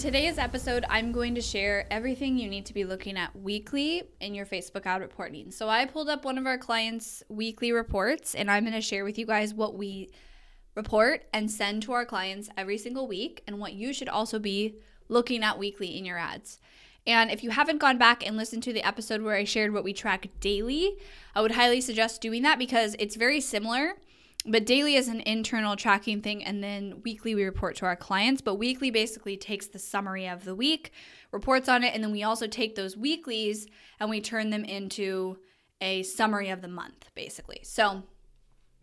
[0.00, 4.34] Today's episode, I'm going to share everything you need to be looking at weekly in
[4.34, 5.50] your Facebook ad reporting.
[5.50, 9.04] So, I pulled up one of our clients' weekly reports, and I'm going to share
[9.04, 10.08] with you guys what we
[10.74, 14.76] report and send to our clients every single week and what you should also be
[15.10, 16.60] looking at weekly in your ads.
[17.06, 19.84] And if you haven't gone back and listened to the episode where I shared what
[19.84, 20.96] we track daily,
[21.34, 23.96] I would highly suggest doing that because it's very similar
[24.46, 28.40] but daily is an internal tracking thing and then weekly we report to our clients.
[28.40, 30.92] But weekly basically takes the summary of the week
[31.30, 33.66] reports on it and then we also take those weeklies
[33.98, 35.38] and we turn them into
[35.80, 37.60] a summary of the month basically.
[37.62, 37.84] So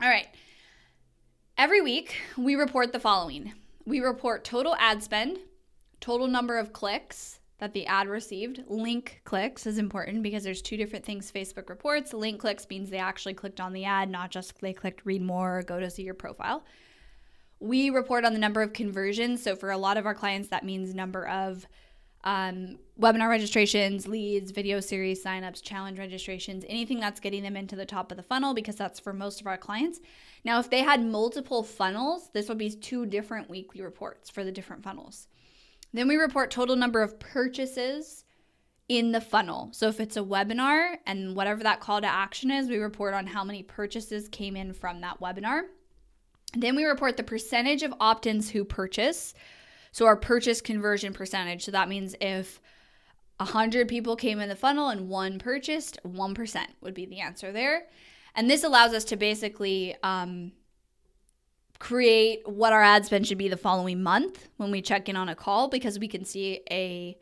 [0.00, 0.28] all right.
[1.56, 3.54] Every week we report the following.
[3.84, 5.38] We report total ad spend
[6.00, 8.62] total number of clicks that the ad received.
[8.68, 12.12] Link clicks is important because there's two different things Facebook reports.
[12.12, 15.58] Link clicks means they actually clicked on the ad, not just they clicked read more
[15.58, 16.64] or go to see your profile.
[17.60, 19.42] We report on the number of conversions.
[19.42, 21.66] So for a lot of our clients, that means number of
[22.24, 27.86] um, webinar registrations, leads, video series signups, challenge registrations, anything that's getting them into the
[27.86, 30.00] top of the funnel because that's for most of our clients.
[30.44, 34.52] Now, if they had multiple funnels, this would be two different weekly reports for the
[34.52, 35.28] different funnels.
[35.92, 38.24] Then we report total number of purchases
[38.88, 39.68] in the funnel.
[39.72, 43.26] So if it's a webinar and whatever that call to action is, we report on
[43.26, 45.62] how many purchases came in from that webinar.
[46.54, 49.34] Then we report the percentage of opt ins who purchase.
[49.92, 51.64] So our purchase conversion percentage.
[51.64, 52.60] So that means if
[53.38, 57.84] 100 people came in the funnel and one purchased, 1% would be the answer there.
[58.34, 60.52] And this allows us to basically um,
[61.78, 65.28] create what our ad spend should be the following month when we check in on
[65.28, 67.16] a call because we can see a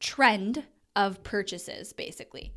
[0.00, 0.64] trend
[0.96, 2.52] of purchases basically.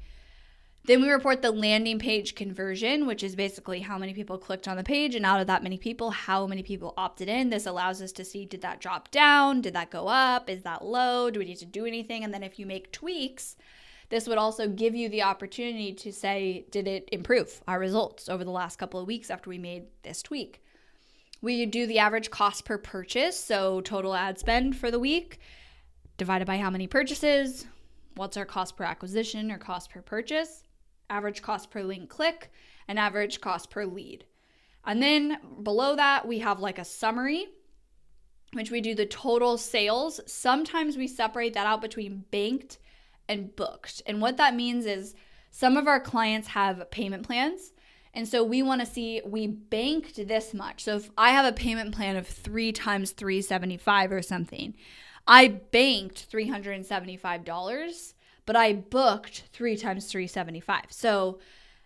[0.85, 4.78] Then we report the landing page conversion, which is basically how many people clicked on
[4.78, 7.50] the page, and out of that many people, how many people opted in.
[7.50, 9.62] This allows us to see did that drop down?
[9.62, 10.47] Did that go up?
[10.47, 11.31] Is that low?
[11.31, 12.23] Do we need to do anything?
[12.23, 13.56] And then if you make tweaks,
[14.09, 18.44] this would also give you the opportunity to say, did it improve our results over
[18.44, 20.62] the last couple of weeks after we made this tweak?
[21.41, 25.40] We do the average cost per purchase, so total ad spend for the week
[26.18, 27.66] divided by how many purchases,
[28.16, 30.63] what's our cost per acquisition or cost per purchase,
[31.09, 32.51] average cost per link click,
[32.88, 34.25] and average cost per lead.
[34.85, 37.47] And then below that, we have like a summary,
[38.53, 40.22] which we do the total sales.
[40.28, 42.78] Sometimes we separate that out between banked
[43.28, 44.02] and booked.
[44.06, 45.16] And what that means is
[45.52, 47.72] some of our clients have payment plans
[48.15, 50.83] and so we want to see we banked this much.
[50.83, 54.73] So if I have a payment plan of 3 times 375 or something,
[55.27, 58.13] I banked $375,
[58.45, 60.85] but I booked 3 times 375.
[60.89, 61.39] So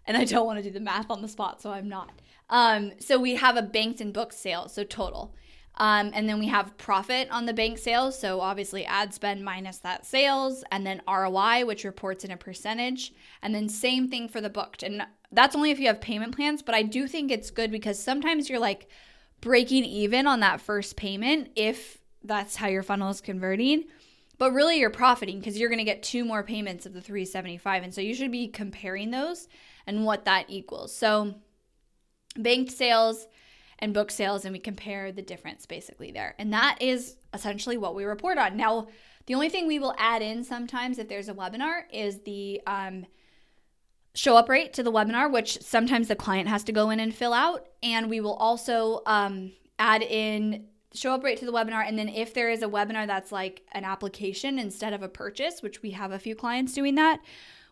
[0.05, 2.11] and I don't want to do the math on the spot, so I'm not.
[2.49, 5.35] Um, so we have a banked and booked sale, so total.
[5.75, 8.19] Um, and then we have profit on the bank sales.
[8.19, 13.13] So obviously ad spend minus that sales, and then ROI, which reports in a percentage.
[13.41, 14.83] And then same thing for the booked.
[14.83, 18.01] And that's only if you have payment plans, but I do think it's good because
[18.01, 18.87] sometimes you're like
[19.41, 23.85] breaking even on that first payment if that's how your funnel is converting.
[24.37, 27.83] But really you're profiting because you're going to get two more payments of the 375
[27.83, 29.47] and so you should be comparing those
[29.85, 30.95] and what that equals.
[30.95, 31.35] So
[32.37, 33.27] banked sales
[33.79, 36.35] and book sales and we compare the difference basically there.
[36.39, 38.57] And that is essentially what we report on.
[38.57, 38.87] Now,
[39.25, 43.05] the only thing we will add in sometimes if there's a webinar is the um,
[44.19, 47.15] show up rate to the webinar, which sometimes the client has to go in and
[47.15, 47.69] fill out.
[47.81, 51.87] And we will also um, add in show up rate to the webinar.
[51.87, 55.61] And then if there is a webinar that's like an application instead of a purchase,
[55.61, 57.21] which we have a few clients doing that,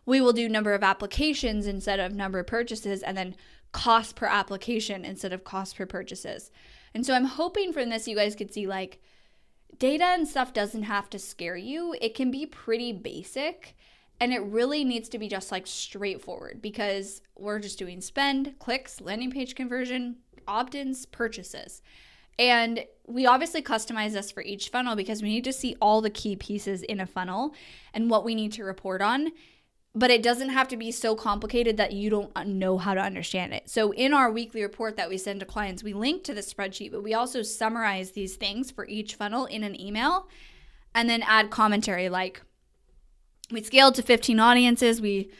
[0.06, 3.36] we will do number of applications instead of number of purchases and then
[3.72, 6.50] cost per application instead of cost per purchases.
[6.94, 9.02] And so I'm hoping from this you guys could see like
[9.78, 11.94] data and stuff doesn't have to scare you.
[12.00, 13.76] It can be pretty basic
[14.20, 19.00] and it really needs to be just like straightforward because we're just doing spend, clicks,
[19.00, 20.16] landing page conversion,
[20.46, 21.82] opt ins, purchases.
[22.38, 26.10] And we obviously customize this for each funnel because we need to see all the
[26.10, 27.54] key pieces in a funnel
[27.92, 29.32] and what we need to report on.
[29.94, 33.00] But it doesn't have to be so complicated that you don't uh, know how to
[33.00, 33.68] understand it.
[33.68, 36.92] So, in our weekly report that we send to clients, we link to the spreadsheet,
[36.92, 40.28] but we also summarize these things for each funnel in an email
[40.94, 42.42] and then add commentary like
[43.50, 45.00] we scaled to 15 audiences.
[45.00, 45.30] We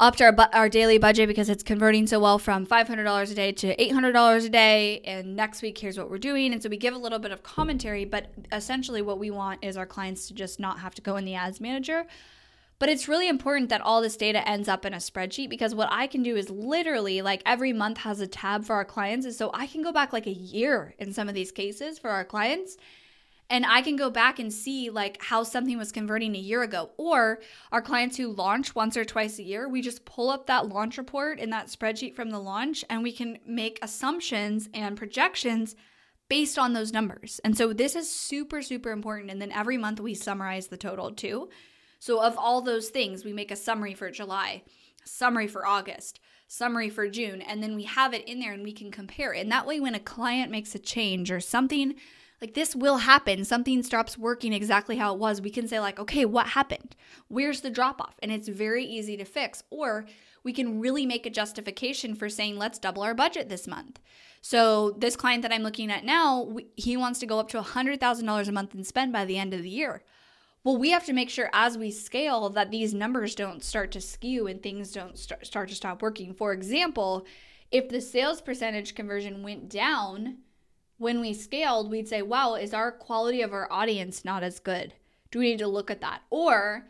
[0.00, 3.52] upped our bu- our daily budget because it's converting so well from $500 a day
[3.52, 5.00] to $800 a day.
[5.04, 6.52] And next week here's what we're doing.
[6.52, 9.76] And so we give a little bit of commentary but essentially what we want is
[9.76, 12.06] our clients to just not have to go in the ads manager.
[12.80, 15.88] But it's really important that all this data ends up in a spreadsheet because what
[15.92, 19.24] I can do is literally like every month has a tab for our clients.
[19.26, 22.10] And so I can go back like a year in some of these cases for
[22.10, 22.76] our clients
[23.50, 26.90] and I can go back and see like how something was converting a year ago.
[26.96, 30.68] Or our clients who launch once or twice a year, we just pull up that
[30.68, 35.76] launch report in that spreadsheet from the launch and we can make assumptions and projections
[36.28, 37.40] based on those numbers.
[37.44, 39.30] And so this is super, super important.
[39.30, 41.50] And then every month we summarize the total too.
[41.98, 44.62] So of all those things, we make a summary for July,
[45.04, 48.72] summary for August, summary for June, and then we have it in there and we
[48.72, 49.32] can compare.
[49.32, 51.94] And that way, when a client makes a change or something
[52.44, 53.42] like this will happen.
[53.42, 55.40] Something stops working exactly how it was.
[55.40, 56.94] We can say, like, okay, what happened?
[57.28, 58.16] Where's the drop off?
[58.22, 59.62] And it's very easy to fix.
[59.70, 60.04] Or
[60.42, 63.98] we can really make a justification for saying, let's double our budget this month.
[64.42, 68.48] So, this client that I'm looking at now, he wants to go up to $100,000
[68.48, 70.02] a month in spend by the end of the year.
[70.64, 74.02] Well, we have to make sure as we scale that these numbers don't start to
[74.02, 76.34] skew and things don't start, start to stop working.
[76.34, 77.24] For example,
[77.70, 80.40] if the sales percentage conversion went down,
[80.98, 84.94] when we scaled, we'd say, wow, is our quality of our audience not as good?
[85.30, 86.22] Do we need to look at that?
[86.30, 86.86] Or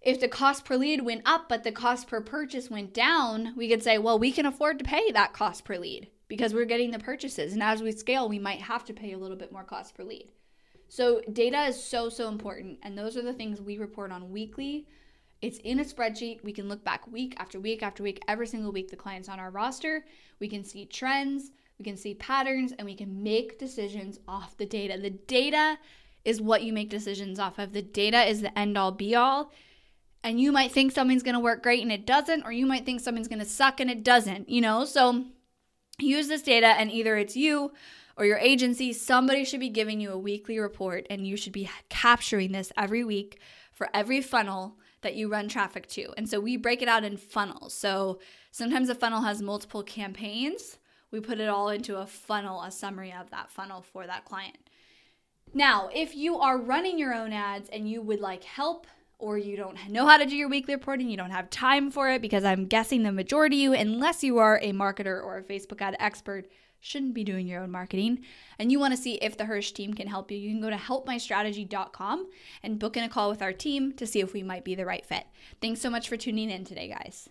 [0.00, 3.68] if the cost per lead went up, but the cost per purchase went down, we
[3.68, 6.92] could say, well, we can afford to pay that cost per lead because we're getting
[6.92, 7.52] the purchases.
[7.52, 10.04] And as we scale, we might have to pay a little bit more cost per
[10.04, 10.30] lead.
[10.88, 12.78] So, data is so, so important.
[12.84, 14.86] And those are the things we report on weekly.
[15.42, 16.44] It's in a spreadsheet.
[16.44, 19.40] We can look back week after week after week, every single week, the clients on
[19.40, 20.04] our roster.
[20.38, 24.66] We can see trends we can see patterns, and we can make decisions off the
[24.66, 24.98] data.
[25.00, 25.78] The data
[26.24, 27.72] is what you make decisions off of.
[27.72, 29.52] The data is the end all be all.
[30.24, 33.00] And you might think something's gonna work great and it doesn't, or you might think
[33.00, 34.84] something's gonna suck and it doesn't, you know?
[34.84, 35.26] So
[35.98, 37.72] use this data, and either it's you
[38.16, 41.70] or your agency, somebody should be giving you a weekly report, and you should be
[41.90, 43.38] capturing this every week
[43.72, 46.12] for every funnel that you run traffic to.
[46.16, 47.74] And so we break it out in funnels.
[47.74, 48.18] So
[48.50, 50.78] sometimes a funnel has multiple campaigns
[51.10, 54.58] we put it all into a funnel, a summary of that funnel for that client.
[55.54, 58.86] Now, if you are running your own ads and you would like help
[59.18, 62.10] or you don't know how to do your weekly reporting, you don't have time for
[62.10, 65.42] it because I'm guessing the majority of you, unless you are a marketer or a
[65.42, 66.46] Facebook ad expert,
[66.80, 68.22] shouldn't be doing your own marketing
[68.58, 70.70] and you want to see if the Hirsch team can help you, you can go
[70.70, 72.26] to helpmystrategy.com
[72.62, 74.84] and book in a call with our team to see if we might be the
[74.84, 75.24] right fit.
[75.60, 77.30] Thanks so much for tuning in today, guys.